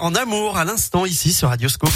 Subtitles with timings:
[0.00, 1.88] En amour, à l'instant, ici sur Radioscope.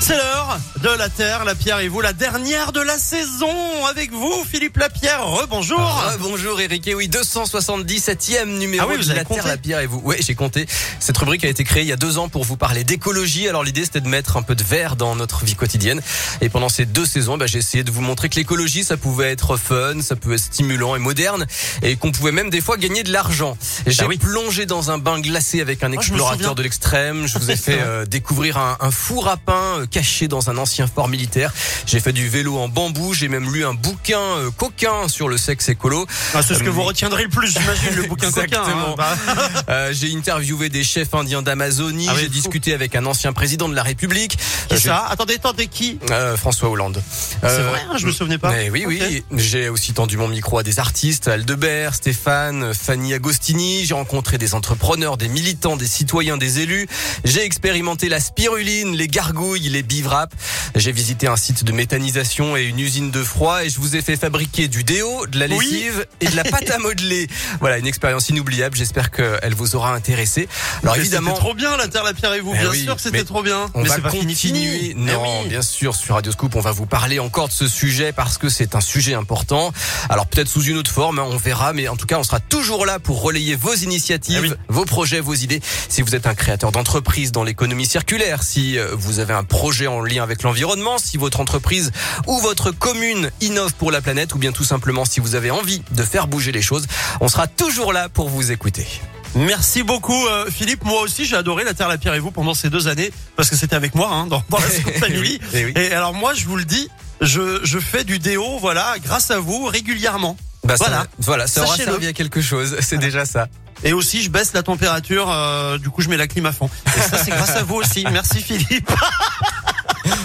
[0.00, 0.41] C'est l'heure
[0.82, 3.48] de la Terre, la Pierre et vous, la dernière de la saison
[3.88, 5.24] avec vous, Philippe Lapierre.
[5.26, 5.78] Rebonjour.
[5.80, 9.56] Ah, bonjour Eric, et oui, 277e numéro Ah oui, vous de la compté Terre, la
[9.56, 10.00] Pierre et vous.
[10.00, 10.66] Ouais, j'ai compté.
[11.00, 13.48] Cette rubrique a été créée il y a deux ans pour vous parler d'écologie.
[13.48, 16.00] Alors l'idée c'était de mettre un peu de vert dans notre vie quotidienne.
[16.40, 19.30] Et pendant ces deux saisons, bah, j'ai essayé de vous montrer que l'écologie ça pouvait
[19.30, 21.46] être fun, ça pouvait être stimulant et moderne,
[21.82, 23.56] et qu'on pouvait même des fois gagner de l'argent.
[23.86, 24.18] J'ai Ah oui.
[24.18, 27.26] plongé dans un bain glacé avec un me explorateur de l'extrême.
[27.26, 30.58] Je vous ai fait euh, découvrir un, un four à pain euh, caché dans un
[30.58, 31.52] ancien fort militaire.
[31.86, 33.14] J'ai fait du vélo en bambou.
[33.14, 36.06] J'ai même lu un bouquin euh, coquin sur le sexe écolo.
[36.34, 38.62] Ah, c'est ce que Euh, vous retiendrez le plus, j'imagine, le bouquin coquin.
[38.64, 38.94] Hein.
[38.96, 39.16] Bah,
[39.68, 42.06] Euh, j'ai interviewé des chefs indiens d'Amazonie.
[42.10, 44.36] Ah j'ai discuté avec un ancien président de la République.
[44.68, 45.06] qui ça?
[45.08, 45.98] Attendez, attendez, qui?
[46.36, 47.02] François Hollande.
[47.42, 48.50] C'est vrai, hein, je me souvenais pas.
[48.50, 49.22] mais oui, oui.
[49.36, 53.84] J'ai aussi tendu mon micro à des artistes, Aldebert, Stéphane, Fanny Agostini.
[53.84, 56.88] J'ai rencontré des entrepreneurs, des militants, des citoyens, des élus.
[57.24, 60.31] J'ai expérimenté la spiruline, les gargouilles, les bivraps.
[60.74, 64.02] J'ai visité un site de méthanisation et une usine de froid et je vous ai
[64.02, 65.64] fait fabriquer du déo, de la Oui.
[65.70, 67.26] lessive et de la pâte à modeler.
[67.60, 68.76] Voilà, une expérience inoubliable.
[68.76, 70.48] J'espère qu'elle vous aura intéressé.
[70.82, 72.52] Alors Mais évidemment, C'était trop bien, la Terre, la Pierre et vous.
[72.54, 73.68] Eh Bien oui, sûr c'était trop bien.
[73.74, 74.78] on mais va c'est pas fini, continuer.
[74.78, 74.94] fini.
[74.96, 75.48] Non, oui.
[75.48, 78.48] bien sûr, sur Radio Scoop, on va vous parler encore de ce sujet parce que
[78.48, 79.72] c'est un sujet important.
[80.08, 82.40] Alors peut-être sous une autre forme, hein, on verra, mais en tout cas, on sera
[82.40, 84.52] toujours là pour relayer vos initiatives, oui.
[84.68, 85.60] vos projets, vos idées.
[85.88, 89.86] Si vous êtes un créateur d'entreprise dans l'économie circulaire, si euh, vous avez un projet
[89.86, 91.92] en lien avec l'environnement, si votre entreprise
[92.26, 95.82] ou votre commune innove pour la planète, ou bien tout simplement si vous avez envie
[95.90, 96.86] de faire bouger les choses,
[97.20, 98.86] on sera toujours là pour vous écouter.
[99.34, 100.84] Merci beaucoup, euh, Philippe.
[100.84, 103.48] Moi aussi, j'ai adoré la Terre, la Pierre et vous pendant ces deux années parce
[103.48, 104.66] que c'était avec moi hein, dans, dans la
[105.00, 105.40] Family.
[105.54, 105.72] Eh oui.
[105.74, 106.88] Et alors moi, je vous le dis,
[107.22, 110.36] je, je fais du déo, voilà, grâce à vous régulièrement.
[110.64, 111.06] Bah, ça- Voilà.
[111.18, 112.76] voilà, ça aura servi à quelque chose.
[112.80, 113.48] C'est déjà ça.
[113.84, 115.28] Et aussi, je baisse la température.
[115.28, 116.68] euh, du coup, je mets la clim à fond.
[116.94, 118.04] Et ça, c'est grâce à vous aussi.
[118.12, 118.92] Merci, Philippe.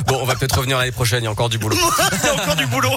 [0.06, 1.22] Bon, on va peut-être revenir l'année prochaine.
[1.22, 1.76] Il y a encore du boulot.
[2.12, 2.96] Il y a encore du boulot.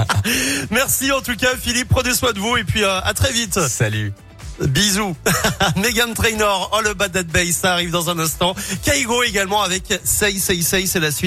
[0.70, 1.88] Merci en tout cas, Philippe.
[1.88, 3.60] Prenez soin de vous et puis euh, à très vite.
[3.68, 4.12] Salut.
[4.60, 5.16] Bisous.
[5.76, 8.54] Megan Trainor, All About That Bass, ça arrive dans un instant.
[8.84, 11.22] Kaigo également avec Say Say Say, c'est la suite.